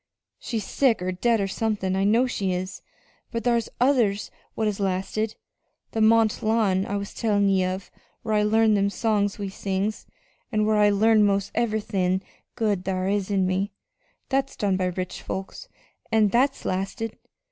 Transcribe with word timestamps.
She's 0.39 0.63
sick 0.65 0.99
or 0.99 1.11
dead, 1.11 1.39
or 1.39 1.47
somethin' 1.47 1.95
I 1.95 2.05
know 2.05 2.25
she 2.25 2.53
is. 2.53 2.81
But 3.31 3.43
thar's 3.43 3.69
others 3.79 4.31
what 4.55 4.65
has 4.65 4.79
lasted. 4.79 5.35
That 5.91 6.01
Mont 6.01 6.41
Lawn 6.41 6.87
I 6.87 6.97
was 6.97 7.13
tellin' 7.13 7.47
ye 7.49 7.63
of, 7.65 7.91
whar 8.23 8.33
I 8.33 8.41
learned 8.41 8.75
them 8.75 8.89
songs 8.89 9.37
we 9.37 9.47
sings, 9.49 10.07
an' 10.51 10.65
whar 10.65 10.77
I 10.77 10.89
learned 10.89 11.27
'most 11.27 11.51
ev'rythin' 11.53 12.23
good 12.55 12.83
thar 12.83 13.07
is 13.09 13.29
in 13.29 13.45
me 13.45 13.73
that's 14.29 14.55
done 14.55 14.75
by 14.75 14.85
rich 14.85 15.21
folks, 15.21 15.69
an' 16.11 16.29
that's 16.29 16.65
lasted! 16.65 17.19